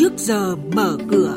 trước 0.00 0.12
giờ 0.16 0.56
mở 0.56 0.98
cửa. 1.10 1.36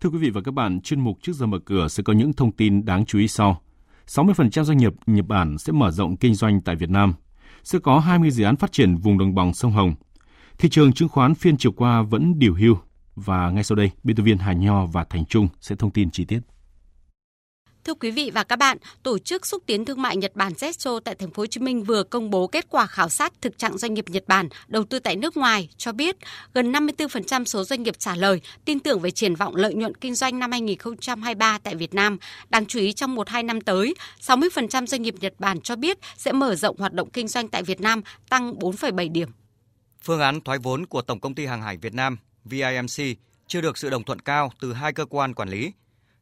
Thưa 0.00 0.10
quý 0.10 0.18
vị 0.18 0.30
và 0.30 0.40
các 0.44 0.54
bạn, 0.54 0.80
chuyên 0.80 1.00
mục 1.00 1.18
trước 1.22 1.32
giờ 1.32 1.46
mở 1.46 1.58
cửa 1.64 1.88
sẽ 1.88 2.02
có 2.02 2.12
những 2.12 2.32
thông 2.32 2.52
tin 2.52 2.84
đáng 2.84 3.04
chú 3.04 3.18
ý 3.18 3.28
sau. 3.28 3.62
60% 4.06 4.64
doanh 4.64 4.78
nghiệp 4.78 4.92
Nhật 5.06 5.26
Bản 5.28 5.58
sẽ 5.58 5.72
mở 5.72 5.90
rộng 5.90 6.16
kinh 6.16 6.34
doanh 6.34 6.60
tại 6.60 6.76
Việt 6.76 6.90
Nam. 6.90 7.14
Sẽ 7.64 7.78
có 7.78 7.98
20 7.98 8.30
dự 8.30 8.44
án 8.44 8.56
phát 8.56 8.72
triển 8.72 8.96
vùng 8.96 9.18
đồng 9.18 9.34
bằng 9.34 9.54
sông 9.54 9.72
Hồng. 9.72 9.94
Thị 10.58 10.68
trường 10.68 10.92
chứng 10.92 11.08
khoán 11.08 11.34
phiên 11.34 11.56
chiều 11.56 11.72
qua 11.72 12.02
vẫn 12.02 12.38
điều 12.38 12.54
hưu. 12.54 12.76
Và 13.16 13.50
ngay 13.50 13.64
sau 13.64 13.76
đây, 13.76 13.90
biên 14.02 14.16
tập 14.16 14.22
viên 14.22 14.38
Hà 14.38 14.52
Nho 14.52 14.86
và 14.86 15.04
Thành 15.04 15.24
Trung 15.24 15.48
sẽ 15.60 15.76
thông 15.76 15.90
tin 15.90 16.10
chi 16.10 16.24
tiết. 16.24 16.40
Thưa 17.84 17.94
quý 17.94 18.10
vị 18.10 18.30
và 18.34 18.44
các 18.44 18.56
bạn, 18.56 18.78
Tổ 19.02 19.18
chức 19.18 19.46
xúc 19.46 19.62
tiến 19.66 19.84
thương 19.84 20.02
mại 20.02 20.16
Nhật 20.16 20.36
Bản 20.36 20.52
Jetso 20.52 21.00
tại 21.00 21.14
thành 21.14 21.30
phố 21.30 21.42
Hồ 21.42 21.46
Chí 21.46 21.60
Minh 21.60 21.84
vừa 21.84 22.02
công 22.02 22.30
bố 22.30 22.46
kết 22.46 22.66
quả 22.68 22.86
khảo 22.86 23.08
sát 23.08 23.32
thực 23.40 23.58
trạng 23.58 23.78
doanh 23.78 23.94
nghiệp 23.94 24.04
Nhật 24.08 24.24
Bản 24.26 24.48
đầu 24.68 24.84
tư 24.84 24.98
tại 24.98 25.16
nước 25.16 25.36
ngoài 25.36 25.68
cho 25.76 25.92
biết 25.92 26.16
gần 26.54 26.72
54% 26.72 27.44
số 27.44 27.64
doanh 27.64 27.82
nghiệp 27.82 27.98
trả 27.98 28.16
lời 28.16 28.40
tin 28.64 28.80
tưởng 28.80 29.00
về 29.00 29.10
triển 29.10 29.34
vọng 29.34 29.56
lợi 29.56 29.74
nhuận 29.74 29.94
kinh 29.94 30.14
doanh 30.14 30.38
năm 30.38 30.50
2023 30.50 31.58
tại 31.58 31.74
Việt 31.74 31.94
Nam. 31.94 32.18
Đáng 32.50 32.66
chú 32.66 32.78
ý 32.78 32.92
trong 32.92 33.16
1-2 33.16 33.46
năm 33.46 33.60
tới, 33.60 33.94
60% 34.20 34.86
doanh 34.86 35.02
nghiệp 35.02 35.14
Nhật 35.20 35.34
Bản 35.38 35.60
cho 35.60 35.76
biết 35.76 35.98
sẽ 36.16 36.32
mở 36.32 36.54
rộng 36.54 36.76
hoạt 36.78 36.92
động 36.92 37.10
kinh 37.10 37.28
doanh 37.28 37.48
tại 37.48 37.62
Việt 37.62 37.80
Nam, 37.80 38.02
tăng 38.28 38.54
4,7 38.54 39.12
điểm. 39.12 39.28
Phương 40.02 40.20
án 40.20 40.40
thoái 40.40 40.58
vốn 40.58 40.86
của 40.86 41.02
Tổng 41.02 41.20
công 41.20 41.34
ty 41.34 41.46
Hàng 41.46 41.62
hải 41.62 41.76
Việt 41.76 41.94
Nam 41.94 42.18
VIMC 42.44 43.18
chưa 43.46 43.60
được 43.60 43.78
sự 43.78 43.90
đồng 43.90 44.04
thuận 44.04 44.20
cao 44.20 44.52
từ 44.60 44.72
hai 44.72 44.92
cơ 44.92 45.04
quan 45.04 45.34
quản 45.34 45.48
lý, 45.48 45.72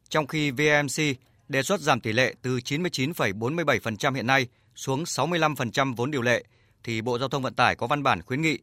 trong 0.09 0.27
khi 0.27 0.51
VIMC 0.51 1.17
đề 1.51 1.63
xuất 1.63 1.81
giảm 1.81 2.01
tỷ 2.01 2.13
lệ 2.13 2.33
từ 2.41 2.57
99,47% 2.57 4.13
hiện 4.13 4.27
nay 4.27 4.47
xuống 4.75 5.03
65% 5.03 5.95
vốn 5.95 6.11
điều 6.11 6.21
lệ, 6.21 6.43
thì 6.83 7.01
Bộ 7.01 7.19
Giao 7.19 7.29
thông 7.29 7.43
Vận 7.43 7.53
tải 7.53 7.75
có 7.75 7.87
văn 7.87 8.03
bản 8.03 8.21
khuyến 8.21 8.41
nghị 8.41 8.57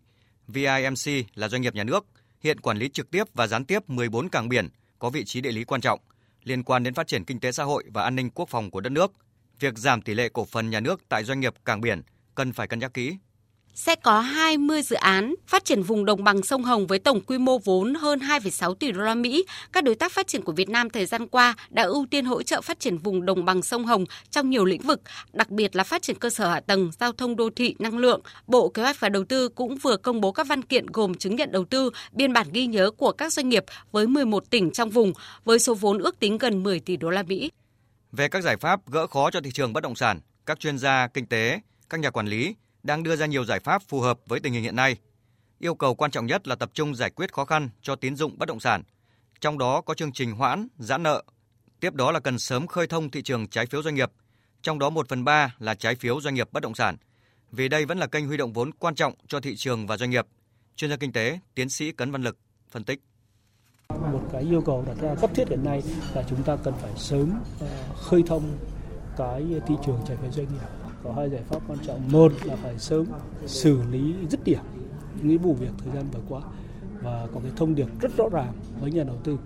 VIMC 0.48 1.26
là 1.34 1.48
doanh 1.48 1.62
nghiệp 1.62 1.74
nhà 1.74 1.84
nước, 1.84 2.06
hiện 2.40 2.60
quản 2.60 2.78
lý 2.78 2.88
trực 2.88 3.10
tiếp 3.10 3.24
và 3.34 3.46
gián 3.46 3.64
tiếp 3.64 3.90
14 3.90 4.28
cảng 4.28 4.48
biển 4.48 4.68
có 4.98 5.10
vị 5.10 5.24
trí 5.24 5.40
địa 5.40 5.52
lý 5.52 5.64
quan 5.64 5.80
trọng 5.80 6.00
liên 6.44 6.62
quan 6.62 6.82
đến 6.82 6.94
phát 6.94 7.06
triển 7.06 7.24
kinh 7.24 7.40
tế 7.40 7.52
xã 7.52 7.64
hội 7.64 7.84
và 7.92 8.02
an 8.02 8.16
ninh 8.16 8.30
quốc 8.30 8.48
phòng 8.48 8.70
của 8.70 8.80
đất 8.80 8.90
nước. 8.90 9.12
Việc 9.60 9.78
giảm 9.78 10.02
tỷ 10.02 10.14
lệ 10.14 10.28
cổ 10.28 10.44
phần 10.44 10.70
nhà 10.70 10.80
nước 10.80 11.00
tại 11.08 11.24
doanh 11.24 11.40
nghiệp 11.40 11.54
cảng 11.64 11.80
biển 11.80 12.02
cần 12.34 12.52
phải 12.52 12.66
cân 12.66 12.78
nhắc 12.78 12.94
kỹ 12.94 13.16
sẽ 13.78 13.94
có 13.94 14.20
20 14.20 14.82
dự 14.82 14.96
án 14.96 15.34
phát 15.46 15.64
triển 15.64 15.82
vùng 15.82 16.04
đồng 16.04 16.24
bằng 16.24 16.42
sông 16.42 16.62
Hồng 16.62 16.86
với 16.86 16.98
tổng 16.98 17.20
quy 17.20 17.38
mô 17.38 17.58
vốn 17.58 17.94
hơn 17.94 18.18
2,6 18.18 18.74
tỷ 18.74 18.92
đô 18.92 19.00
la 19.00 19.14
Mỹ. 19.14 19.44
Các 19.72 19.84
đối 19.84 19.94
tác 19.94 20.12
phát 20.12 20.26
triển 20.26 20.42
của 20.42 20.52
Việt 20.52 20.68
Nam 20.68 20.90
thời 20.90 21.06
gian 21.06 21.26
qua 21.26 21.54
đã 21.70 21.82
ưu 21.82 22.06
tiên 22.10 22.24
hỗ 22.24 22.42
trợ 22.42 22.60
phát 22.60 22.80
triển 22.80 22.98
vùng 22.98 23.26
đồng 23.26 23.44
bằng 23.44 23.62
sông 23.62 23.84
Hồng 23.84 24.04
trong 24.30 24.50
nhiều 24.50 24.64
lĩnh 24.64 24.82
vực, 24.82 25.00
đặc 25.32 25.50
biệt 25.50 25.76
là 25.76 25.84
phát 25.84 26.02
triển 26.02 26.18
cơ 26.18 26.30
sở 26.30 26.48
hạ 26.48 26.60
tầng, 26.60 26.90
giao 27.00 27.12
thông 27.12 27.36
đô 27.36 27.50
thị, 27.56 27.74
năng 27.78 27.98
lượng. 27.98 28.20
Bộ 28.46 28.68
Kế 28.68 28.82
hoạch 28.82 29.00
và 29.00 29.08
Đầu 29.08 29.24
tư 29.24 29.48
cũng 29.48 29.76
vừa 29.76 29.96
công 29.96 30.20
bố 30.20 30.32
các 30.32 30.46
văn 30.46 30.62
kiện 30.62 30.86
gồm 30.86 31.14
chứng 31.14 31.36
nhận 31.36 31.52
đầu 31.52 31.64
tư, 31.64 31.90
biên 32.12 32.32
bản 32.32 32.46
ghi 32.52 32.66
nhớ 32.66 32.90
của 32.90 33.12
các 33.12 33.32
doanh 33.32 33.48
nghiệp 33.48 33.64
với 33.92 34.06
11 34.06 34.50
tỉnh 34.50 34.70
trong 34.70 34.90
vùng 34.90 35.12
với 35.44 35.58
số 35.58 35.74
vốn 35.74 35.98
ước 35.98 36.20
tính 36.20 36.38
gần 36.38 36.62
10 36.62 36.80
tỷ 36.80 36.96
đô 36.96 37.10
la 37.10 37.22
Mỹ. 37.22 37.50
Về 38.12 38.28
các 38.28 38.44
giải 38.44 38.56
pháp 38.56 38.90
gỡ 38.90 39.06
khó 39.06 39.30
cho 39.30 39.40
thị 39.40 39.50
trường 39.50 39.72
bất 39.72 39.82
động 39.82 39.94
sản, 39.94 40.20
các 40.46 40.60
chuyên 40.60 40.78
gia 40.78 41.08
kinh 41.14 41.26
tế, 41.26 41.60
các 41.90 42.00
nhà 42.00 42.10
quản 42.10 42.26
lý 42.26 42.54
đang 42.88 43.02
đưa 43.02 43.16
ra 43.16 43.26
nhiều 43.26 43.44
giải 43.44 43.60
pháp 43.60 43.82
phù 43.82 44.00
hợp 44.00 44.18
với 44.26 44.40
tình 44.40 44.52
hình 44.52 44.62
hiện 44.62 44.76
nay. 44.76 44.96
Yêu 45.58 45.74
cầu 45.74 45.94
quan 45.94 46.10
trọng 46.10 46.26
nhất 46.26 46.48
là 46.48 46.54
tập 46.54 46.70
trung 46.74 46.94
giải 46.94 47.10
quyết 47.10 47.32
khó 47.32 47.44
khăn 47.44 47.68
cho 47.82 47.96
tín 47.96 48.16
dụng 48.16 48.38
bất 48.38 48.48
động 48.48 48.60
sản, 48.60 48.82
trong 49.40 49.58
đó 49.58 49.80
có 49.80 49.94
chương 49.94 50.12
trình 50.12 50.32
hoãn, 50.32 50.68
giãn 50.78 51.02
nợ. 51.02 51.22
Tiếp 51.80 51.94
đó 51.94 52.12
là 52.12 52.20
cần 52.20 52.38
sớm 52.38 52.66
khơi 52.66 52.86
thông 52.86 53.10
thị 53.10 53.22
trường 53.22 53.48
trái 53.48 53.66
phiếu 53.66 53.82
doanh 53.82 53.94
nghiệp, 53.94 54.12
trong 54.62 54.78
đó 54.78 54.90
1 54.90 55.08
phần 55.08 55.24
3 55.24 55.54
là 55.58 55.74
trái 55.74 55.94
phiếu 55.94 56.20
doanh 56.20 56.34
nghiệp 56.34 56.48
bất 56.52 56.62
động 56.62 56.74
sản, 56.74 56.96
vì 57.52 57.68
đây 57.68 57.84
vẫn 57.84 57.98
là 57.98 58.06
kênh 58.06 58.26
huy 58.26 58.36
động 58.36 58.52
vốn 58.52 58.70
quan 58.72 58.94
trọng 58.94 59.14
cho 59.26 59.40
thị 59.40 59.56
trường 59.56 59.86
và 59.86 59.96
doanh 59.96 60.10
nghiệp. 60.10 60.26
Chuyên 60.76 60.90
gia 60.90 60.96
kinh 60.96 61.12
tế, 61.12 61.38
tiến 61.54 61.68
sĩ 61.68 61.92
Cấn 61.92 62.10
Văn 62.10 62.22
Lực 62.22 62.38
phân 62.70 62.84
tích. 62.84 63.00
Một 63.88 64.28
cái 64.32 64.42
yêu 64.42 64.62
cầu 64.66 64.84
đặt 64.86 64.96
ra 65.00 65.14
cấp 65.20 65.30
thiết 65.34 65.48
hiện 65.48 65.64
nay 65.64 65.82
là 66.14 66.24
chúng 66.30 66.42
ta 66.42 66.56
cần 66.64 66.74
phải 66.82 66.92
sớm 66.96 67.32
ờ, 67.60 67.66
khơi 67.94 68.22
thông 68.26 68.58
cái 69.16 69.44
thị 69.66 69.74
trường 69.86 70.00
trái 70.08 70.16
phiếu 70.16 70.30
doanh 70.30 70.46
nghiệp 70.46 70.87
có 71.04 71.12
hai 71.12 71.30
giải 71.30 71.42
pháp 71.48 71.62
quan 71.68 71.78
trọng 71.86 72.12
một 72.12 72.32
là 72.44 72.56
phải 72.56 72.78
sớm 72.78 73.06
xử 73.46 73.82
lý 73.90 74.14
dứt 74.30 74.44
điểm 74.44 74.62
những 75.22 75.38
vụ 75.38 75.54
việc 75.54 75.70
thời 75.84 75.94
gian 75.94 76.04
vừa 76.12 76.20
qua 76.28 76.40
và 77.02 77.26
có 77.34 77.40
cái 77.42 77.52
thông 77.56 77.74
điệp 77.74 77.88
rất 78.00 78.16
rõ 78.16 78.28
ràng 78.32 78.52
với 78.80 78.90
nhà 78.90 79.04
đầu 79.04 79.16
tư 79.24 79.38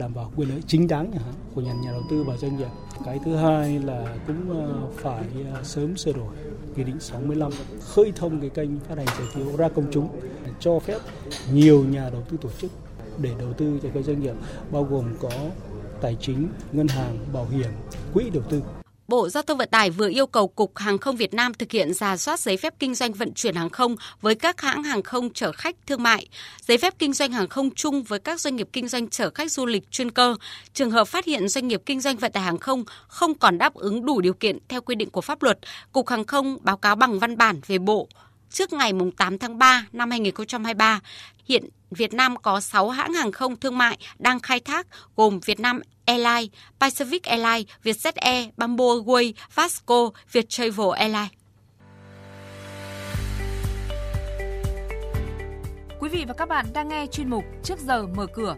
đảm 0.00 0.14
bảo 0.14 0.32
quyền 0.36 0.48
lợi 0.48 0.62
chính 0.66 0.88
đáng 0.88 1.12
của 1.54 1.60
nhà 1.60 1.72
nhà 1.72 1.90
đầu 1.92 2.02
tư 2.10 2.24
và 2.24 2.36
doanh 2.36 2.56
nghiệp. 2.56 2.68
Cái 3.04 3.20
thứ 3.24 3.36
hai 3.36 3.78
là 3.78 4.16
cũng 4.26 4.58
ờ, 4.58 4.88
phải 4.96 5.24
ờ, 5.52 5.62
sớm 5.62 5.96
sửa 5.96 6.12
đổi 6.12 6.34
nghị 6.76 6.84
định 6.84 7.00
65 7.00 7.52
khơi 7.80 8.12
thông 8.16 8.40
cái 8.40 8.50
kênh 8.50 8.78
phát 8.78 8.98
hành 8.98 9.06
trái 9.06 9.26
phiếu 9.34 9.56
ra 9.56 9.68
công 9.68 9.84
chúng 9.90 10.08
cho 10.60 10.78
phép 10.78 10.98
nhiều 11.52 11.84
nhà 11.84 12.10
đầu 12.10 12.22
tư 12.30 12.36
tổ 12.40 12.48
chức 12.58 12.70
để 13.18 13.30
đầu 13.38 13.52
tư 13.52 13.78
trái 13.82 13.92
phiếu 13.92 14.02
doanh 14.02 14.20
nghiệp 14.20 14.34
bao 14.70 14.84
gồm 14.84 15.04
có 15.20 15.30
tài 16.00 16.16
chính, 16.20 16.48
ngân 16.72 16.88
hàng, 16.88 17.18
bảo 17.32 17.46
hiểm, 17.50 17.70
quỹ 18.14 18.30
đầu 18.30 18.42
tư 18.42 18.62
Bộ 19.10 19.28
Giao 19.28 19.42
thông 19.42 19.58
Vận 19.58 19.68
tải 19.68 19.90
vừa 19.90 20.08
yêu 20.08 20.26
cầu 20.26 20.48
Cục 20.48 20.78
Hàng 20.78 20.98
không 20.98 21.16
Việt 21.16 21.34
Nam 21.34 21.54
thực 21.54 21.72
hiện 21.72 21.94
giả 21.94 22.16
soát 22.16 22.40
giấy 22.40 22.56
phép 22.56 22.74
kinh 22.78 22.94
doanh 22.94 23.12
vận 23.12 23.32
chuyển 23.34 23.54
hàng 23.54 23.70
không 23.70 23.96
với 24.20 24.34
các 24.34 24.60
hãng 24.60 24.82
hàng 24.82 25.02
không 25.02 25.32
chở 25.32 25.52
khách 25.52 25.76
thương 25.86 26.02
mại, 26.02 26.26
giấy 26.60 26.78
phép 26.78 26.94
kinh 26.98 27.12
doanh 27.12 27.32
hàng 27.32 27.48
không 27.48 27.70
chung 27.74 28.02
với 28.02 28.18
các 28.18 28.40
doanh 28.40 28.56
nghiệp 28.56 28.68
kinh 28.72 28.88
doanh 28.88 29.08
chở 29.08 29.30
khách 29.30 29.52
du 29.52 29.66
lịch 29.66 29.90
chuyên 29.90 30.10
cơ. 30.10 30.36
Trường 30.74 30.90
hợp 30.90 31.04
phát 31.04 31.24
hiện 31.24 31.48
doanh 31.48 31.68
nghiệp 31.68 31.82
kinh 31.86 32.00
doanh 32.00 32.16
vận 32.16 32.32
tải 32.32 32.42
hàng 32.42 32.58
không 32.58 32.84
không 33.08 33.38
còn 33.38 33.58
đáp 33.58 33.74
ứng 33.74 34.06
đủ 34.06 34.20
điều 34.20 34.34
kiện 34.34 34.58
theo 34.68 34.80
quy 34.80 34.94
định 34.94 35.10
của 35.10 35.20
pháp 35.20 35.42
luật, 35.42 35.58
Cục 35.92 36.08
Hàng 36.08 36.24
không 36.24 36.58
báo 36.60 36.76
cáo 36.76 36.96
bằng 36.96 37.18
văn 37.18 37.36
bản 37.36 37.60
về 37.66 37.78
Bộ 37.78 38.08
trước 38.50 38.72
ngày 38.72 38.92
8 39.16 39.38
tháng 39.38 39.58
3 39.58 39.86
năm 39.92 40.10
2023. 40.10 41.00
Hiện 41.44 41.68
Việt 41.90 42.14
Nam 42.14 42.36
có 42.36 42.60
6 42.60 42.88
hãng 42.88 43.12
hàng 43.12 43.32
không 43.32 43.56
thương 43.56 43.78
mại 43.78 43.98
đang 44.18 44.40
khai 44.40 44.60
thác 44.60 44.86
gồm 45.16 45.40
Việt 45.40 45.60
Nam 45.60 45.80
Airlines, 46.04 46.50
Pacific 46.80 47.20
Airlines, 47.22 47.66
Vietjet 47.84 48.12
Air, 48.14 48.48
Bamboo 48.56 48.84
Airways, 48.84 49.32
Vasco, 49.54 50.10
Viettravel 50.32 50.90
Airlines. 50.96 51.30
Quý 56.00 56.08
vị 56.08 56.24
và 56.28 56.34
các 56.34 56.48
bạn 56.48 56.66
đang 56.72 56.88
nghe 56.88 57.06
chuyên 57.06 57.30
mục 57.30 57.44
Trước 57.64 57.78
giờ 57.78 58.06
mở 58.06 58.26
cửa. 58.34 58.56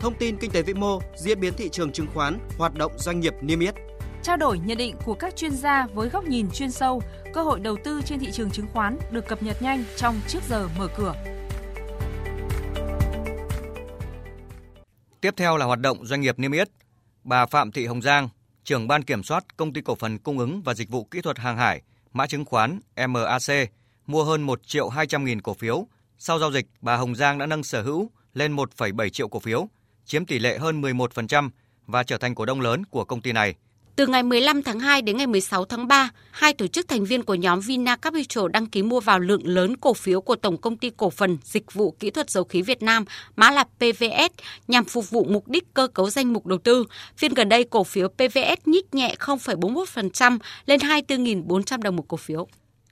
Thông 0.00 0.14
tin 0.18 0.36
kinh 0.36 0.50
tế 0.50 0.62
vĩ 0.62 0.74
mô, 0.74 1.00
diễn 1.16 1.40
biến 1.40 1.52
thị 1.56 1.68
trường 1.68 1.92
chứng 1.92 2.06
khoán, 2.14 2.38
hoạt 2.58 2.74
động 2.74 2.92
doanh 2.98 3.20
nghiệp 3.20 3.34
niêm 3.40 3.60
yết. 3.60 3.74
Trao 4.22 4.36
đổi 4.36 4.58
nhận 4.58 4.78
định 4.78 4.96
của 5.04 5.14
các 5.14 5.36
chuyên 5.36 5.56
gia 5.56 5.86
với 5.86 6.08
góc 6.08 6.24
nhìn 6.24 6.50
chuyên 6.50 6.70
sâu, 6.70 7.02
cơ 7.36 7.42
hội 7.42 7.60
đầu 7.60 7.76
tư 7.84 8.00
trên 8.04 8.18
thị 8.18 8.28
trường 8.32 8.50
chứng 8.50 8.66
khoán 8.72 8.98
được 9.10 9.26
cập 9.28 9.42
nhật 9.42 9.62
nhanh 9.62 9.84
trong 9.96 10.20
Trước 10.28 10.38
giờ 10.48 10.68
mở 10.78 10.88
cửa. 10.96 11.14
Tiếp 15.20 15.34
theo 15.36 15.56
là 15.56 15.66
hoạt 15.66 15.80
động 15.80 16.06
doanh 16.06 16.20
nghiệp 16.20 16.38
niêm 16.38 16.52
yết. 16.52 16.68
Bà 17.24 17.46
Phạm 17.46 17.72
Thị 17.72 17.86
Hồng 17.86 18.02
Giang, 18.02 18.28
trưởng 18.64 18.88
ban 18.88 19.02
kiểm 19.02 19.22
soát 19.22 19.56
công 19.56 19.72
ty 19.72 19.80
cổ 19.80 19.94
phần 19.94 20.18
cung 20.18 20.38
ứng 20.38 20.62
và 20.62 20.74
dịch 20.74 20.90
vụ 20.90 21.04
kỹ 21.04 21.20
thuật 21.20 21.38
hàng 21.38 21.56
hải, 21.56 21.82
mã 22.12 22.26
chứng 22.26 22.44
khoán 22.44 22.80
MAC, 23.08 23.70
mua 24.06 24.24
hơn 24.24 24.42
1 24.42 24.66
triệu 24.66 24.88
200 24.88 25.24
nghìn 25.24 25.42
cổ 25.42 25.54
phiếu. 25.54 25.86
Sau 26.18 26.38
giao 26.38 26.52
dịch, 26.52 26.66
bà 26.80 26.96
Hồng 26.96 27.14
Giang 27.14 27.38
đã 27.38 27.46
nâng 27.46 27.62
sở 27.62 27.82
hữu 27.82 28.10
lên 28.34 28.56
1,7 28.56 29.08
triệu 29.08 29.28
cổ 29.28 29.38
phiếu, 29.38 29.68
chiếm 30.04 30.26
tỷ 30.26 30.38
lệ 30.38 30.58
hơn 30.58 30.82
11% 30.82 31.50
và 31.86 32.02
trở 32.02 32.18
thành 32.18 32.34
cổ 32.34 32.44
đông 32.44 32.60
lớn 32.60 32.84
của 32.90 33.04
công 33.04 33.20
ty 33.20 33.32
này. 33.32 33.54
Từ 33.96 34.06
ngày 34.06 34.22
15 34.22 34.62
tháng 34.62 34.80
2 34.80 35.02
đến 35.02 35.16
ngày 35.16 35.26
16 35.26 35.64
tháng 35.64 35.88
3, 35.88 36.10
hai 36.30 36.52
tổ 36.52 36.66
chức 36.66 36.88
thành 36.88 37.04
viên 37.04 37.22
của 37.22 37.34
nhóm 37.34 37.60
Vina 37.60 37.96
Capital 37.96 38.44
đăng 38.52 38.66
ký 38.66 38.82
mua 38.82 39.00
vào 39.00 39.18
lượng 39.18 39.46
lớn 39.46 39.76
cổ 39.76 39.94
phiếu 39.94 40.20
của 40.20 40.36
Tổng 40.36 40.60
công 40.60 40.76
ty 40.76 40.90
cổ 40.96 41.10
phần 41.10 41.38
Dịch 41.42 41.72
vụ 41.72 41.90
Kỹ 41.90 42.10
thuật 42.10 42.30
Dầu 42.30 42.44
khí 42.44 42.62
Việt 42.62 42.82
Nam, 42.82 43.04
mã 43.36 43.50
là 43.50 43.64
PVS, 43.64 44.32
nhằm 44.68 44.84
phục 44.84 45.10
vụ 45.10 45.24
mục 45.24 45.48
đích 45.48 45.74
cơ 45.74 45.88
cấu 45.88 46.10
danh 46.10 46.32
mục 46.32 46.46
đầu 46.46 46.58
tư. 46.58 46.84
Phiên 47.16 47.34
gần 47.34 47.48
đây, 47.48 47.64
cổ 47.64 47.84
phiếu 47.84 48.08
PVS 48.08 48.66
nhích 48.66 48.94
nhẹ 48.94 49.14
0,41% 49.18 50.38
lên 50.66 50.80
24.400 50.80 51.82
đồng 51.82 51.96
một 51.96 52.08
cổ 52.08 52.16
phiếu. 52.16 52.48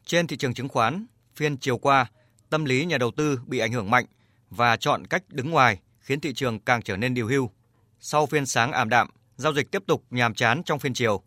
Trên 0.06 0.26
thị 0.26 0.36
trường 0.36 0.54
chứng 0.54 0.68
khoán, 0.68 1.06
phiên 1.36 1.56
chiều 1.56 1.78
qua, 1.78 2.06
tâm 2.50 2.64
lý 2.64 2.84
nhà 2.84 2.98
đầu 2.98 3.10
tư 3.16 3.40
bị 3.46 3.58
ảnh 3.58 3.72
hưởng 3.72 3.90
mạnh 3.90 4.04
và 4.50 4.76
chọn 4.76 5.06
cách 5.06 5.22
đứng 5.28 5.50
ngoài 5.50 5.78
khiến 6.00 6.20
thị 6.20 6.34
trường 6.34 6.60
càng 6.60 6.82
trở 6.82 6.96
nên 6.96 7.14
điều 7.14 7.26
hưu. 7.26 7.50
Sau 8.00 8.26
phiên 8.26 8.46
sáng 8.46 8.72
ảm 8.72 8.88
đạm, 8.88 9.08
giao 9.36 9.54
dịch 9.54 9.70
tiếp 9.70 9.82
tục 9.86 10.04
nhàm 10.10 10.34
chán 10.34 10.62
trong 10.64 10.78
phiên 10.78 10.94
chiều. 10.94 11.22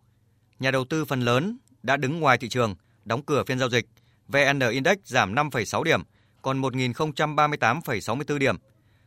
Nhà 0.59 0.71
đầu 0.71 0.85
tư 0.85 1.05
phần 1.05 1.21
lớn 1.21 1.57
đã 1.83 1.97
đứng 1.97 2.19
ngoài 2.19 2.37
thị 2.37 2.49
trường, 2.49 2.75
đóng 3.05 3.21
cửa 3.25 3.43
phiên 3.47 3.59
giao 3.59 3.69
dịch. 3.69 3.85
VN 4.27 4.59
Index 4.71 4.97
giảm 5.03 5.35
5,6 5.35 5.83
điểm, 5.83 6.01
còn 6.41 6.61
1.038,64 6.61 8.37
điểm. 8.37 8.55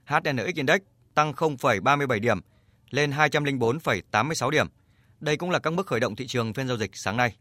HNX 0.07 0.55
Index 0.55 0.81
tăng 1.15 1.33
0,37 1.33 2.21
điểm, 2.21 2.41
lên 2.91 3.11
204,86 3.11 4.51
điểm. 4.51 4.67
Đây 5.21 5.37
cũng 5.37 5.51
là 5.51 5.59
các 5.59 5.73
mức 5.73 5.87
khởi 5.87 6.01
động 6.01 6.17
thị 6.17 6.27
trường 6.27 6.53
phiên 6.55 6.69
giao 6.69 6.77
dịch 6.77 6.97
sáng 6.97 7.17
nay. 7.17 7.37